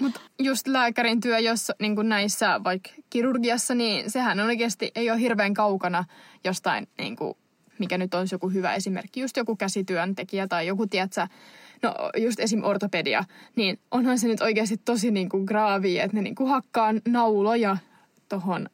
[0.00, 5.54] Mutta just lääkärin työ, jos niin näissä vaikka kirurgiassa, niin sehän oikeasti ei ole hirveän
[5.54, 6.04] kaukana
[6.44, 7.34] jostain, niin kuin,
[7.78, 11.26] mikä nyt on joku hyvä esimerkki, just joku käsityöntekijä tai joku, tiedätkö,
[11.82, 12.64] no just esim.
[12.64, 13.24] ortopedia,
[13.56, 17.76] niin onhan se nyt oikeasti tosi niin kuin graavi, että ne niin kuin hakkaa nauloja
[18.28, 18.68] tohon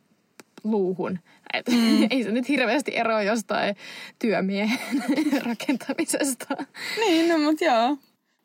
[0.65, 1.19] luuhun.
[1.53, 2.03] Et mm.
[2.11, 3.77] ei se nyt hirveästi eroa jostain
[4.19, 4.79] työmiehen
[5.47, 6.57] rakentamisesta.
[6.97, 7.97] Niin, no mutta joo.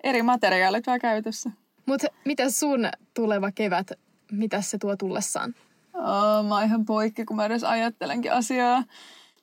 [0.03, 1.51] Eri materiaalit vaan käytössä.
[1.85, 3.91] Mutta mitä sun tuleva kevät,
[4.31, 5.55] mitä se tuo tullessaan?
[5.93, 8.83] Oh, mä oon ihan poikki, kun mä edes ajattelenkin asiaa.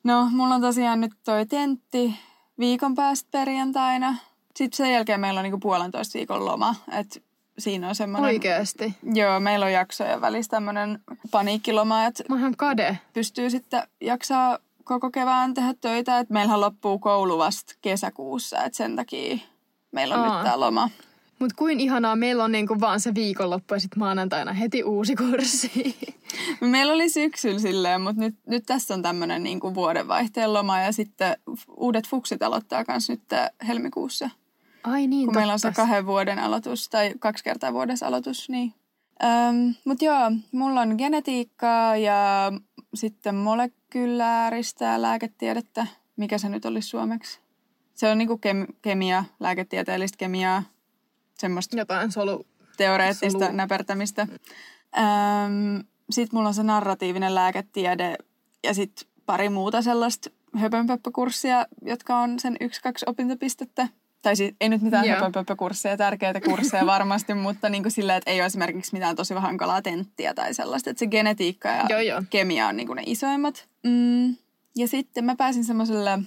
[0.03, 2.15] No, mulla on tosiaan nyt toi tentti
[2.59, 4.15] viikon päästä perjantaina.
[4.59, 6.75] Sitten sen jälkeen meillä on niinku puolentoista viikon loma.
[6.91, 7.23] Et
[7.59, 8.27] siinä on semmoinen...
[8.27, 8.95] Oikeasti?
[9.13, 10.99] Joo, meillä on jaksojen välissä tämmöinen
[11.31, 12.23] paniikkiloma, että...
[12.29, 12.97] Mä kade.
[13.13, 16.19] Pystyy sitten jaksaa koko kevään tehdä töitä.
[16.19, 19.37] Et meillähän loppuu koulu vasta kesäkuussa, että sen takia
[19.91, 20.35] meillä on Aa.
[20.35, 20.89] nyt tämä loma.
[21.39, 25.97] Mutta kuin ihanaa, meillä on niinku vaan se viikonloppu ja sitten maanantaina heti uusi kurssi.
[26.61, 31.37] Meillä oli syksyllä silleen, mutta nyt, nyt tässä on tämmöinen niinku vuodenvaihteen loma ja sitten
[31.77, 33.21] uudet fuksit aloittaa myös nyt
[33.67, 34.29] helmikuussa.
[34.83, 35.39] Ai niin, Kun totta.
[35.39, 38.73] meillä on se kahden vuoden aloitus tai kaksi kertaa vuodessa aloitus, niin...
[39.23, 42.51] Öm, mutta joo, mulla on genetiikkaa ja
[42.93, 45.87] sitten molekylääristä lääketiedettä.
[46.17, 47.39] Mikä se nyt olisi suomeksi?
[47.93, 50.63] Se on niinku kem- kemia, lääketieteellistä kemiaa
[51.33, 52.45] semmoista Jotain solu...
[52.77, 53.55] teoreettista solu.
[53.55, 54.21] näpertämistä.
[54.97, 58.15] Öm, sitten mulla on se narratiivinen lääketiede
[58.63, 63.87] ja sitten pari muuta sellaista höpönpöppökurssia, jotka on sen yksi-kaksi opintopistettä.
[64.21, 68.39] Tai siis ei nyt mitään höpönpöppökursseja, tärkeitä kursseja varmasti, mutta niin kuin sillä, että ei
[68.39, 70.89] ole esimerkiksi mitään tosi hankalaa tenttiä tai sellaista.
[70.89, 72.23] Että se genetiikka ja joo, joo.
[72.29, 73.67] kemia on niin kuin ne isoimmat.
[73.83, 74.35] Mm,
[74.75, 76.19] ja sitten mä pääsin semmoiselle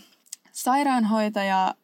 [0.53, 1.75] sairaanhoitaja,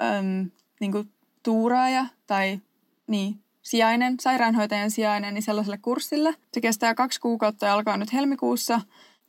[0.00, 0.50] äm,
[0.80, 2.60] niin kuin tuuraaja tai
[3.06, 6.34] niin, sijainen, sairaanhoitajan sijainen, niin sellaiselle kurssille.
[6.54, 8.80] Se kestää kaksi kuukautta ja alkaa nyt helmikuussa.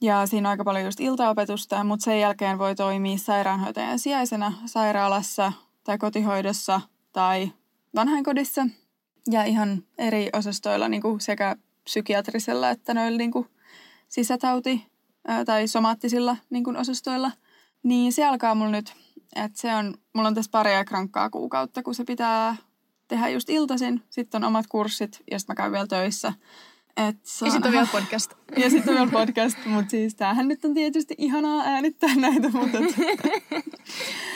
[0.01, 5.53] Ja siinä on aika paljon just iltaopetusta, mutta sen jälkeen voi toimia sairaanhoitajan sijaisena sairaalassa
[5.89, 6.81] tai kotihoidossa
[7.13, 7.51] tai
[7.95, 8.67] vanhainkodissa.
[9.31, 13.47] Ja ihan eri osastoilla niin kuin sekä psykiatrisella että noilla niin kuin
[14.07, 14.85] sisätauti-
[15.45, 17.31] tai somaattisilla niin kuin osastoilla.
[17.83, 18.93] Niin se alkaa mulla nyt,
[19.35, 22.55] että se on, mulla on tässä pari krankkaa kuukautta, kun se pitää
[23.07, 26.33] tehdä just iltaisin, sitten on omat kurssit ja sitten mä käyn vielä töissä.
[26.97, 28.33] Et ja sitten on vielä podcast.
[28.63, 32.77] ja sitten on vielä podcast, mutta siis tämähän nyt on tietysti ihanaa äänittää näitä, mutta...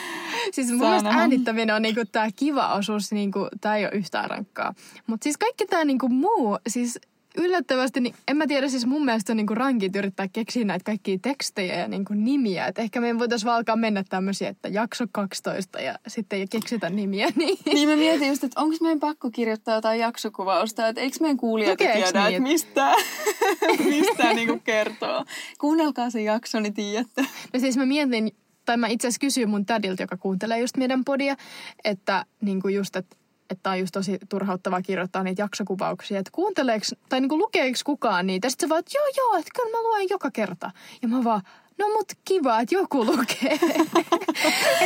[0.52, 4.74] siis mun mielestä äänittäminen on niinku tämä kiva osuus, niinku, tämä ei ole yhtään rankkaa.
[5.06, 6.98] Mutta siis kaikki tämä niinku muu, siis
[7.38, 11.18] yllättävästi, niin en mä tiedä, siis mun mielestä on niinku rankit yrittää keksiä näitä kaikkia
[11.22, 12.66] tekstejä ja niinku nimiä.
[12.66, 16.90] Et ehkä meidän voitaisiin vaan alkaa mennä tämmöisiä, että jakso 12 ja sitten ei keksitä
[16.90, 17.28] nimiä.
[17.36, 21.36] Niin, niin mä mietin just, että onko meidän pakko kirjoittaa jotain jaksokuvausta, että eikö meidän
[21.36, 22.94] kuulijat tiedä, että mistä,
[23.90, 25.24] mistä niinku kertoo.
[25.60, 27.26] Kuunnelkaa se jakso, niin tiedätte.
[27.52, 28.32] No siis mä mietin,
[28.64, 31.36] tai mä itse asiassa kysyin mun tädiltä, joka kuuntelee just meidän podia,
[31.84, 33.16] että niinku just, että
[33.50, 38.48] että on just tosi turhauttavaa kirjoittaa niitä jaksokuvauksia, että kuunteleeko, tai niinku lukeeko kukaan niitä.
[38.48, 40.70] Sitten se vaan, että joo joo, että kyllä mä luen joka kerta.
[41.02, 41.42] Ja mä vaan,
[41.78, 43.52] no mut kiva, että joku lukee.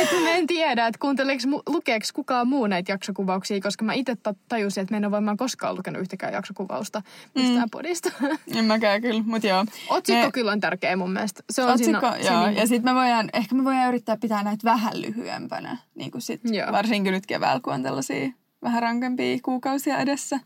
[0.01, 4.81] että mä en tiedä, että kuunteleeko, lukeeko kukaan muu näitä jaksokuvauksia, koska mä itse tajusin,
[4.81, 7.01] että mä en ole varmaan koskaan lukenut yhtäkään jaksokuvausta
[7.35, 7.71] mistään mm.
[7.71, 8.11] podista.
[8.55, 9.65] en mäkään kyllä, mutta joo.
[9.89, 10.31] Otsikko ne...
[10.31, 11.43] kyllä on tärkeä mun mielestä.
[11.49, 12.45] Se on Otsikko, siinä, joo.
[12.45, 12.57] Niin...
[12.57, 16.41] Ja sitten me voidaan, ehkä me voidaan yrittää pitää näitä vähän lyhyempänä, niin kuin sit,
[16.71, 18.29] varsinkin nyt keväällä, kun on tällaisia
[18.61, 20.39] vähän rankempia kuukausia edessä.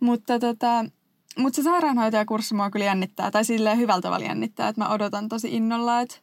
[0.00, 0.84] Mutta tota,
[1.38, 5.56] mutta se sairaanhoitajakurssi mua kyllä jännittää, tai silleen hyvällä tavalla jännittää, että mä odotan tosi
[5.56, 6.16] innolla, että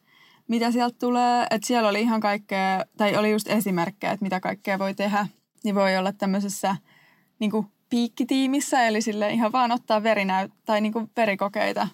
[0.48, 1.46] mitä sieltä tulee.
[1.50, 5.26] Että siellä oli ihan kaikkea, tai oli just esimerkkejä, että mitä kaikkea voi tehdä.
[5.64, 6.76] Niin voi olla tämmöisessä
[7.38, 7.52] niin
[7.90, 11.88] piikkitiimissä, eli sille ihan vaan ottaa verinäyt- tai niin verikokeita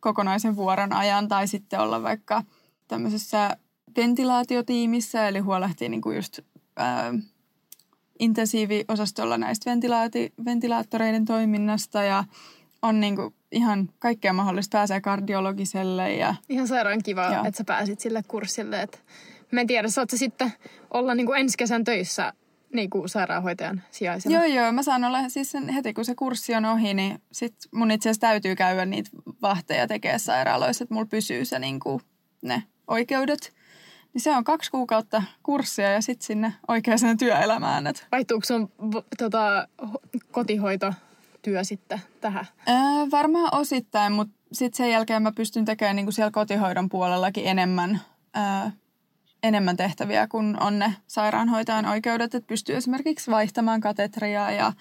[0.00, 2.42] kokonaisen vuoron ajan, tai sitten olla vaikka
[2.88, 3.56] tämmöisessä
[3.96, 6.38] ventilaatiotiimissä, eli huolehtii niin just
[6.76, 7.14] ää,
[8.18, 12.24] intensiiviosastolla näistä ventilaati- ventilaattoreiden toiminnasta ja
[12.82, 14.78] on niin kuin ihan kaikkea mahdollista.
[14.78, 16.34] Pääsee kardiologiselle ja...
[16.48, 17.44] Ihan sairaan kiva, Joo.
[17.44, 18.82] että sä pääsit sille kurssille.
[18.82, 18.98] Että
[19.50, 20.52] mä en tiedä, saat sitten
[20.90, 22.32] olla niin kuin ensi kesän töissä
[22.74, 24.34] niin kuin sairaanhoitajan sijaisena?
[24.34, 24.72] Joo, joo.
[24.72, 28.08] Mä saan olla siis sen, heti kun se kurssi on ohi, niin sit mun itse
[28.08, 29.10] asiassa täytyy käydä niitä
[29.42, 32.00] vahteja tekee sairaaloissa, että mulla pysyy se niin kuin
[32.42, 33.57] ne oikeudet.
[34.14, 37.86] Niin se on kaksi kuukautta kurssia ja sitten sinne oikeaan työelämään.
[37.86, 38.06] Et.
[38.12, 38.72] Vaihtuuko sun
[39.18, 39.68] tota,
[40.30, 42.46] kotihoitotyö sitten tähän?
[42.66, 48.00] Ää, varmaan osittain, mutta sitten sen jälkeen mä pystyn tekemään niinku siellä kotihoidon puolellakin enemmän,
[48.34, 48.70] ää,
[49.42, 52.34] enemmän tehtäviä, kun on ne sairaanhoitajan oikeudet.
[52.34, 54.72] Että pystyy esimerkiksi vaihtamaan katetria ja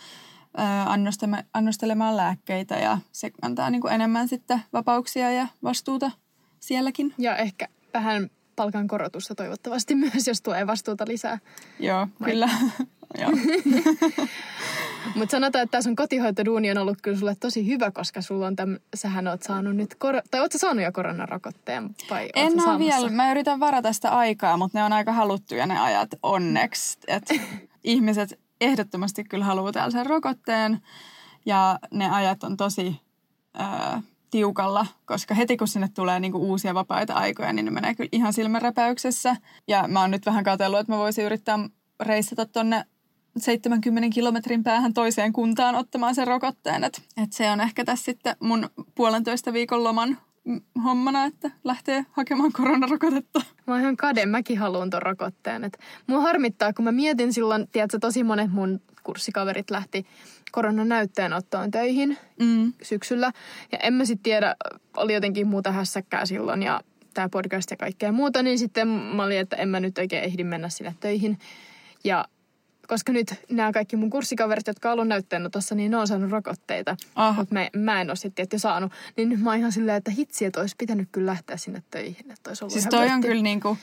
[0.58, 0.86] ää,
[1.54, 6.12] annostelemaan lääkkeitä ja se antaa niinku enemmän sitten vapauksia ja vastuuta
[6.60, 7.13] sielläkin.
[7.18, 11.39] Ja ehkä vähän palkankorotusta toivottavasti myös, jos tulee vastuuta lisää.
[11.80, 12.32] Joo, Vai?
[12.32, 12.50] kyllä.
[15.15, 18.56] Mutta sanotaan, että tämä sun kotihoitoduuni on ollut kyllä sulle tosi hyvä, koska sulla on
[18.56, 21.96] täm, sähän oot saanut nyt, kor- tai ootko saanut jo koronarokotteen?
[22.10, 25.80] Vai en ole vielä, mä yritän varata sitä aikaa, mutta ne on aika haluttuja ne
[25.80, 27.00] ajat onneksi.
[27.08, 27.24] Et
[27.84, 30.82] ihmiset ehdottomasti kyllä haluaa täällä sen rokotteen
[31.46, 33.02] ja ne ajat on tosi...
[33.60, 34.00] Öö,
[34.32, 38.34] tiukalla, koska heti kun sinne tulee niinku uusia vapaita aikoja, niin ne menee kyllä ihan
[38.34, 39.36] silmänräpäyksessä.
[39.68, 41.60] Ja mä oon nyt vähän katsellut, että mä voisin yrittää
[42.00, 42.86] reissata tonne
[43.38, 46.84] 70 kilometrin päähän toiseen kuntaan ottamaan sen rokotteen.
[46.84, 50.18] Että et se on ehkä tässä sitten mun puolentoista viikon loman
[50.84, 53.42] hommana, että lähtee hakemaan koronarokotetta.
[53.68, 55.64] Mä oon ihan kade, mäkin haluan ton rokotteen.
[55.64, 60.06] Et mua harmittaa, kun mä mietin silloin, tiedätkö, tosi monet mun kurssikaverit lähti
[60.52, 62.74] koronanäytteenottoon töihin mm.
[62.82, 63.32] syksyllä.
[63.72, 64.56] Ja en mä sitten tiedä,
[64.98, 66.82] oli jotenkin muuta hässäkkää silloin ja
[67.14, 70.44] tämä podcast ja kaikkea muuta, niin sitten mä olin, että en mä nyt oikein ehdi
[70.44, 71.40] mennä sinne töihin.
[72.04, 72.26] Ja
[72.88, 76.97] koska nyt nämä kaikki mun kurssikaverit, jotka on ollut tuossa, niin ne on saanut rokotteita.
[77.36, 78.91] Mutta mä, mä en ole sitten jo saanut.
[79.17, 82.32] Niin nyt mä oon ihan silleen, että hitsi, että olisi pitänyt kyllä lähteä sinne töihin.
[82.32, 83.78] Että olisi ollut siis toi on kyllä niinku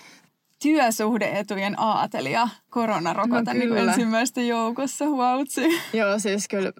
[0.62, 5.06] työsuhdeetujen aatelija koronarokote no, niin ensimmäistä joukossa.
[5.08, 5.62] Huautsi.
[5.92, 6.72] Joo, siis kyllä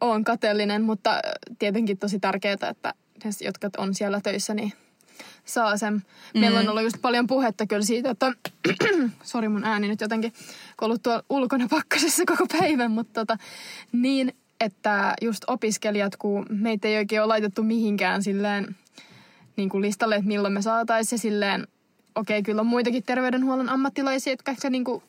[0.00, 1.20] on kateellinen, mutta
[1.58, 4.72] tietenkin tosi tärkeää, että ne, jotka on siellä töissä, niin
[5.44, 5.94] saa sen.
[5.94, 6.40] Mm.
[6.40, 8.32] Meillä on ollut just paljon puhetta kyllä siitä, että
[9.22, 10.32] sori mun ääni nyt jotenkin,
[10.76, 13.36] kun ollut tuolla ulkona pakkasessa koko päivän, mutta tota,
[13.92, 18.76] niin, että just opiskelijat, kun meitä ei oikein ole laitettu mihinkään silleen
[19.56, 21.66] niin kuin listalle, että milloin me saataisiin silleen,
[22.14, 25.02] okei, okay, kyllä on muitakin terveydenhuollon ammattilaisia, jotka ehkä niin kuin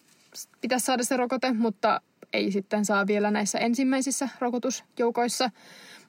[0.61, 2.01] pitäisi saada se rokote, mutta
[2.33, 5.49] ei sitten saa vielä näissä ensimmäisissä rokotusjoukoissa.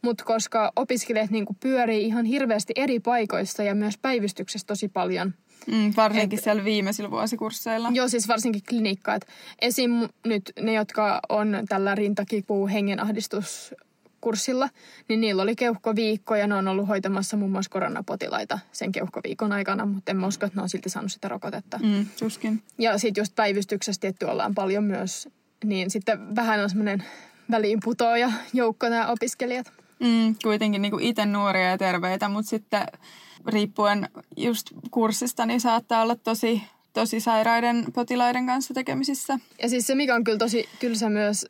[0.02, 5.34] Mutta koska opiskelijat niin pyörii ihan hirveästi eri paikoissa ja myös päivystyksessä tosi paljon.
[5.66, 7.90] Mm, varsinkin et, siellä viimeisillä vuosikursseilla.
[7.94, 9.14] Joo, siis varsinkin klinikka.
[9.14, 9.26] Et
[9.60, 10.08] esim.
[10.26, 13.74] nyt ne, jotka on tällä rintakipu hengenahdistus
[14.20, 14.68] kurssilla,
[15.08, 19.86] niin niillä oli keuhkoviikko ja ne on ollut hoitamassa muun muassa koronapotilaita sen keuhkoviikon aikana,
[19.86, 21.78] mutta en usko, että ne on silti saanut sitä rokotetta.
[21.78, 22.62] Mm, tuskin.
[22.78, 25.28] Ja sitten just päivystyksessä tietty ollaan paljon myös,
[25.64, 27.04] niin sitten vähän on semmoinen
[27.50, 29.72] väliinputoaja joukko nämä opiskelijat.
[30.00, 32.86] Mm, kuitenkin niin itse nuoria ja terveitä, mutta sitten
[33.46, 39.38] riippuen just kurssista, niin saattaa olla tosi, tosi sairaiden potilaiden kanssa tekemisissä.
[39.62, 41.46] Ja siis se, mikä on kyllä tosi tylsä myös,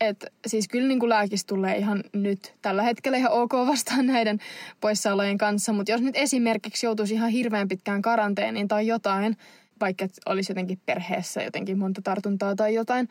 [0.00, 4.38] että siis kyllä niin kuin lääkis tulee ihan nyt tällä hetkellä ihan ok vastaan näiden
[4.80, 9.36] poissaolojen kanssa, mutta jos nyt esimerkiksi joutuisi ihan hirveän pitkään karanteeniin tai jotain,
[9.80, 13.08] vaikka olisi jotenkin perheessä jotenkin monta tartuntaa tai jotain,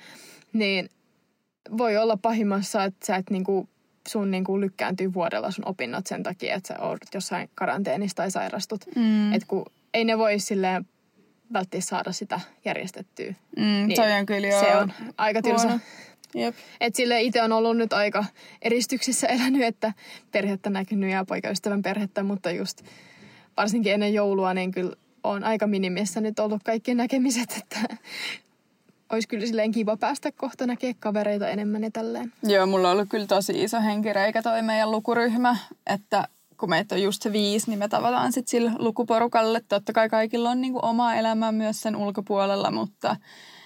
[0.53, 0.89] niin
[1.77, 3.69] voi olla pahimmassa, että sä et niin kuin
[4.07, 8.31] sun niin kuin lykkääntyy vuodella sun opinnot sen takia, että sä oot jossain karanteenissa tai
[8.31, 8.85] sairastut.
[8.95, 9.33] Mm.
[9.33, 10.85] Että kun ei ne voi silleen
[11.53, 13.33] välttämättä saada sitä järjestettyä.
[13.57, 15.79] Mm, niin toi on kyllä Se on aika tylsä.
[16.35, 16.55] Jep.
[16.81, 18.25] Et sille itse on ollut nyt aika
[18.61, 19.93] eristyksissä elänyt, että
[20.31, 22.81] perhettä näkynyt ja poikaystävän perhettä, mutta just
[23.57, 27.95] varsinkin ennen joulua, niin kyllä on aika minimissä nyt ollut kaikki näkemiset, että
[29.13, 32.33] olisi kyllä silleen kiva päästä kohta näkee kavereita enemmän ja tälleen.
[32.43, 37.01] Joo, mulla on ollut kyllä tosi iso henkireikä toi meidän lukuryhmä, että kun meitä on
[37.01, 39.61] just se viisi, niin me tavataan sitten sillä lukuporukalle.
[39.67, 43.15] Totta kai kaikilla on niinku oma elämä myös sen ulkopuolella, mutta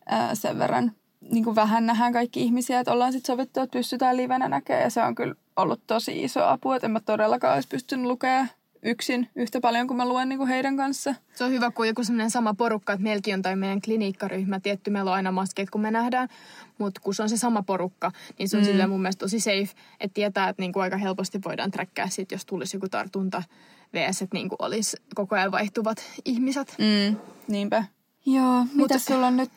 [0.05, 0.91] ää, sen verran
[1.31, 5.03] niinku vähän nähdään kaikki ihmisiä, että ollaan sitten sovittu, että pystytään livenä näkemään ja se
[5.03, 8.49] on kyllä ollut tosi iso apu, että en mä todellakaan olisi pystynyt lukemaan
[8.83, 11.15] yksin yhtä paljon kuin mä luen niin kuin heidän kanssa.
[11.35, 14.89] Se on hyvä, kun joku semmoinen sama porukka, että meilläkin on tai meidän kliniikkaryhmä, tietty
[14.89, 16.29] meillä on aina maskit, kun me nähdään,
[16.77, 18.67] mutta kun se on se sama porukka, niin se on mm.
[18.67, 19.69] silleen mun mielestä tosi safe,
[19.99, 23.43] että tietää, että niinku aika helposti voidaan träkkää sit, jos tulisi joku tartunta
[23.93, 24.21] vs.
[24.21, 26.75] että niinku olisi koko ajan vaihtuvat ihmiset.
[26.77, 27.17] Mm,
[27.47, 27.83] niinpä.
[28.25, 29.51] Joo, mitä sulla on nyt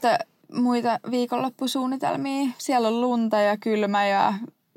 [0.53, 2.51] muita viikonloppusuunnitelmia?
[2.59, 4.35] Siellä on lunta ja kylmä ja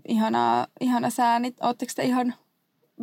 [0.07, 1.55] ihana, ihana säänit.
[1.61, 2.33] Oletteko te ihan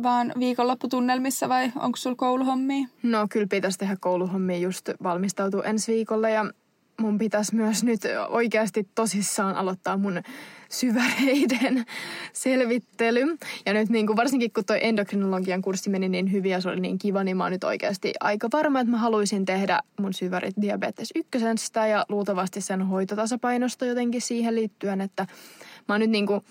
[0.03, 2.87] vaan viikonlopputunnelmissa vai onko sulla kouluhommia?
[3.03, 6.45] No kyllä pitäisi tehdä kouluhommia just valmistautua ensi viikolla ja
[7.01, 10.21] mun pitäisi myös nyt oikeasti tosissaan aloittaa mun
[10.69, 11.85] syväreiden
[12.33, 13.37] selvittely.
[13.65, 16.79] Ja nyt niin kuin varsinkin kun toi endokrinologian kurssi meni niin hyvin ja se oli
[16.79, 20.55] niin kiva, niin mä oon nyt oikeasti aika varma, että mä haluaisin tehdä mun syvärit
[20.61, 25.27] diabetes ykkösestä ja luultavasti sen hoitotasapainosta jotenkin siihen liittyen, että
[25.87, 26.41] mä oon nyt niin kuin,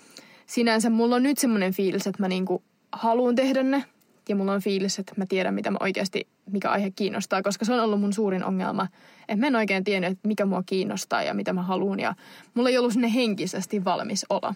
[0.45, 3.83] sinänsä mulla on nyt semmoinen fiilis, että mä niin kuin haluan tehdä ne
[4.29, 7.73] ja mulla on fiilis, että mä tiedän, mitä mä oikeasti, mikä aihe kiinnostaa, koska se
[7.73, 8.87] on ollut mun suurin ongelma.
[9.19, 12.15] Että mä en oikein tiennyt, että mikä mua kiinnostaa ja mitä mä haluan ja
[12.53, 14.55] mulla ei ollut sinne henkisesti valmis olla.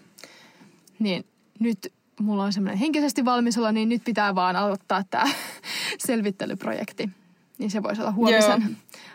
[0.98, 1.24] Niin
[1.58, 5.24] nyt mulla on semmoinen henkisesti valmis olla, niin nyt pitää vaan aloittaa tämä
[6.06, 7.10] selvittelyprojekti.
[7.58, 8.74] Niin se voisi olla huomisen Joo.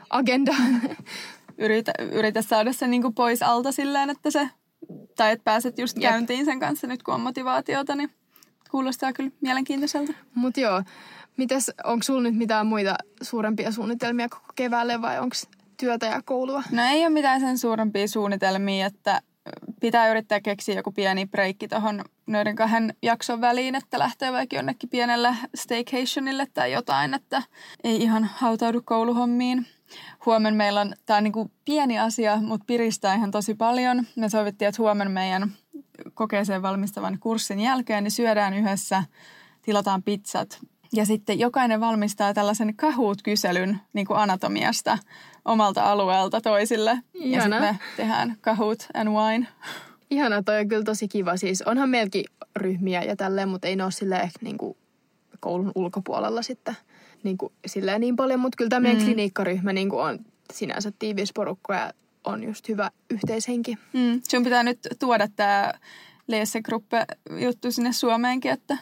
[0.09, 0.55] agenda.
[1.57, 4.49] Yritä, yritä saada se niinku pois alta silleen, että se,
[5.15, 6.11] tai että pääset just Jep.
[6.11, 8.09] käyntiin sen kanssa nyt kun on motivaatiota, niin
[8.71, 10.13] Kuulostaa kyllä mielenkiintoiselta.
[10.35, 10.83] Mutta joo,
[11.37, 15.35] mites, onko sulla nyt mitään muita suurempia suunnitelmia koko keväälle vai onko
[15.77, 16.63] työtä ja koulua?
[16.71, 19.21] No ei ole mitään sen suurempia suunnitelmia, että
[19.79, 24.89] pitää yrittää keksiä joku pieni breikki tuohon noiden kahden jakson väliin, että lähtee vaikka jonnekin
[24.89, 27.43] pienelle staycationille tai jotain, että
[27.83, 29.67] ei ihan hautaudu kouluhommiin.
[30.25, 34.05] Huomenna meillä on, tämä on niin pieni asia, mutta piristää ihan tosi paljon.
[34.15, 35.51] Me sovittiin, että huomenna meidän
[36.13, 39.03] kokeeseen valmistavan kurssin jälkeen, niin syödään yhdessä,
[39.61, 40.59] tilataan pizzat.
[40.93, 44.97] Ja sitten jokainen valmistaa tällaisen Kahoot-kyselyn niin kuin anatomiasta
[45.45, 46.99] omalta alueelta toisille.
[47.13, 47.55] Ihana.
[47.55, 49.47] Ja sitten me tehdään Kahoot and Wine.
[50.09, 51.37] Ihana, toi on kyllä tosi kiva.
[51.37, 54.77] Siis onhan meilläkin ryhmiä ja tälleen, mutta ei ne ole silleen ehkä niin kuin
[55.39, 56.75] koulun ulkopuolella sitten
[57.23, 58.39] niin, kuin, silleen niin paljon.
[58.39, 59.05] Mutta kyllä tämä meidän mm.
[59.05, 60.19] kliniikkaryhmä niin kuin on
[60.53, 61.93] sinänsä tiivis porukka ja
[62.27, 63.77] on just hyvä yhteishenki.
[63.93, 64.21] Mm.
[64.29, 65.73] Sun pitää nyt tuoda tämä
[66.27, 67.05] Leesegruppe
[67.39, 68.77] juttu sinne Suomeenkin, että...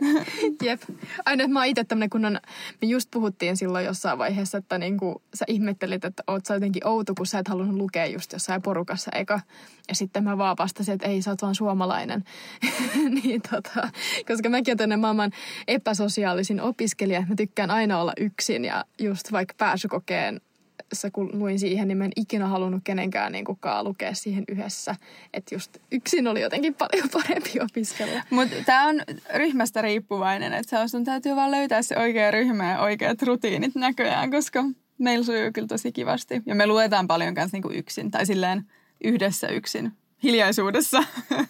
[0.64, 0.82] Jep.
[1.24, 2.38] Aina, että mä oon itse tämmönen, kun on,
[2.82, 7.14] me just puhuttiin silloin jossain vaiheessa, että niinku, sä ihmettelit, että oot sä jotenkin outo,
[7.14, 9.40] kun sä et halunnut lukea just jossain porukassa eka.
[9.88, 12.24] Ja sitten mä vaan vastasin, että ei, sä oot vaan suomalainen.
[13.22, 13.88] niin tota,
[14.26, 15.32] koska mäkin olen tänne maailman
[15.68, 17.26] epäsosiaalisin opiskelija.
[17.28, 20.40] Mä tykkään aina olla yksin ja just vaikka pääsykokeen
[20.88, 24.96] tässä kun luin siihen, niin mä en ikinä halunnut kenenkään niin kukaan lukea siihen yhdessä.
[25.32, 28.22] Että just yksin oli jotenkin paljon parempi opiskella.
[28.30, 29.02] Mutta tämä on
[29.34, 34.64] ryhmästä riippuvainen, että sun täytyy vaan löytää se oikea ryhmä ja oikeat rutiinit näköjään, koska
[34.98, 36.42] meillä sujuu kyllä tosi kivasti.
[36.46, 38.64] Ja me luetaan paljon kanssa niin yksin tai silleen
[39.04, 39.92] yhdessä yksin,
[40.22, 41.04] hiljaisuudessa.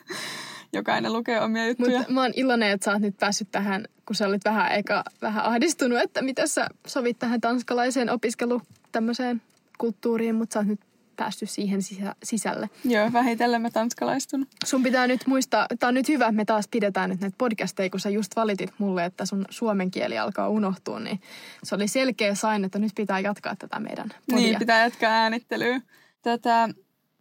[0.73, 1.99] Jokainen lukee omia juttuja.
[1.99, 5.05] Mutta mä oon iloinen, että sä oot nyt päässyt tähän, kun sä olit vähän eka
[5.23, 8.62] vähän ahdistunut, että mitä sä sovit tähän tanskalaiseen opiskelu
[8.95, 9.43] tämmöiseen
[9.79, 10.81] kulttuuriin, mutta sä oot nyt
[11.17, 12.71] päässyt siihen sisä, sisälle.
[12.85, 14.47] Joo, vähitellen mä tanskalaistun.
[14.65, 17.91] Sun pitää nyt muistaa, tää on nyt hyvä, että me taas pidetään nyt näitä podcasteja,
[17.91, 21.21] kun sä just valitit mulle, että sun suomen kieli alkaa unohtua, niin
[21.63, 24.47] se oli selkeä sain, että nyt pitää jatkaa tätä meidän podia.
[24.47, 25.81] Niin, pitää jatkaa äänittelyä.
[26.23, 26.69] Tätä,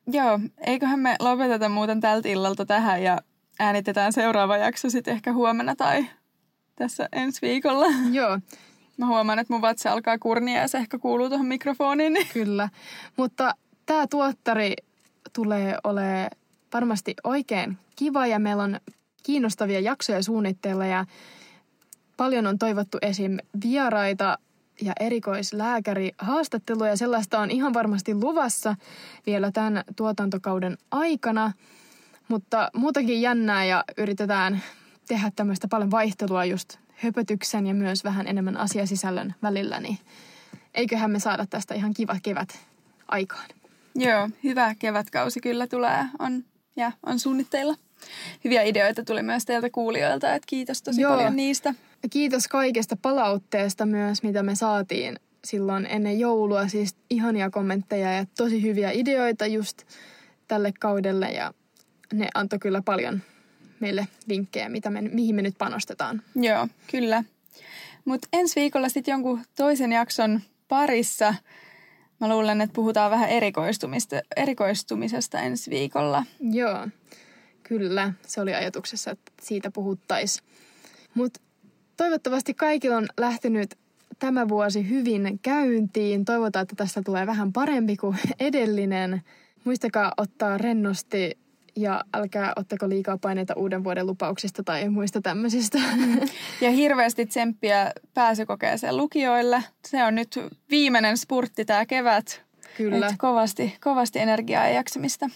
[0.07, 3.21] joo, eiköhän me lopeteta muuten tältä illalta tähän ja
[3.59, 6.05] äänitetään seuraava jakso sitten ehkä huomenna tai
[6.75, 7.85] tässä ensi viikolla.
[8.11, 8.39] Joo,
[9.03, 12.13] Mä huomaan, että mun vatsa alkaa kurnia ja se ehkä kuuluu tuohon mikrofoniin.
[12.13, 12.27] Niin.
[12.33, 12.69] Kyllä,
[13.17, 14.73] mutta tämä tuottari
[15.33, 16.29] tulee ole
[16.73, 18.79] varmasti oikein kiva ja meillä on
[19.23, 21.05] kiinnostavia jaksoja suunnitteilla ja
[22.17, 23.37] paljon on toivottu esim.
[23.63, 24.37] vieraita
[24.81, 26.97] ja erikoislääkäri haastatteluja.
[26.97, 28.75] Sellaista on ihan varmasti luvassa
[29.25, 31.51] vielä tämän tuotantokauden aikana,
[32.27, 34.61] mutta muutakin jännää ja yritetään
[35.07, 39.97] tehdä tämmöistä paljon vaihtelua just höpötyksen ja myös vähän enemmän asiasisällön välillä, niin
[40.73, 42.59] eiköhän me saada tästä ihan kiva kevät
[43.07, 43.49] aikaan.
[43.95, 46.43] Joo, hyvä kevätkausi kyllä tulee on,
[46.75, 47.75] ja on suunnitteilla.
[48.43, 51.15] Hyviä ideoita tuli myös teiltä kuulijoilta, että kiitos tosi Joo.
[51.15, 51.73] paljon niistä.
[52.09, 56.67] Kiitos kaikesta palautteesta myös, mitä me saatiin silloin ennen joulua.
[56.67, 59.83] Siis ihania kommentteja ja tosi hyviä ideoita just
[60.47, 61.53] tälle kaudelle ja
[62.13, 63.21] ne antoi kyllä paljon
[63.83, 66.21] meille vinkkejä, mitä me, mihin me nyt panostetaan.
[66.35, 67.23] Joo, kyllä.
[68.05, 71.35] Mutta ensi viikolla sitten jonkun toisen jakson parissa
[72.19, 76.25] mä luulen, että puhutaan vähän erikoistumista, erikoistumisesta ensi viikolla.
[76.39, 76.87] Joo,
[77.63, 80.45] Kyllä, se oli ajatuksessa, että siitä puhuttaisiin.
[81.13, 81.41] Mutta
[81.97, 83.75] toivottavasti kaikilla on lähtenyt
[84.19, 86.25] tämä vuosi hyvin käyntiin.
[86.25, 89.21] Toivotaan, että tästä tulee vähän parempi kuin edellinen.
[89.63, 91.37] Muistakaa ottaa rennosti
[91.75, 95.79] ja älkää ottako liikaa paineita uuden vuoden lupauksista tai muista tämmöisistä.
[96.61, 99.63] Ja hirveästi tsemppiä pääsykokeeseen lukijoille.
[99.87, 102.41] Se on nyt viimeinen spurtti tämä kevät.
[102.77, 103.07] Kyllä.
[103.07, 105.29] Et kovasti, kovasti energiaa ja jaksamista.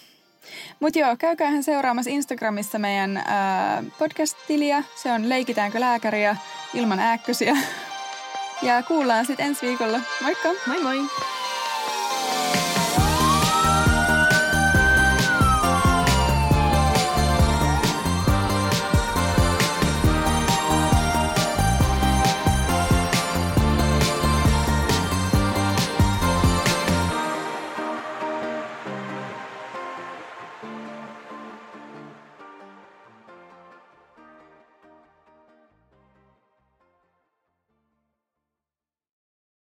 [0.80, 4.84] Mutta joo, käykäähän seuraamassa Instagramissa meidän ää, podcast-tiliä.
[4.96, 6.36] Se on Leikitäänkö lääkäriä
[6.74, 7.58] ilman ääkkösiä.
[8.62, 10.00] Ja kuullaan sitten ensi viikolla.
[10.24, 10.50] Moikka!
[10.68, 10.98] Moi moi!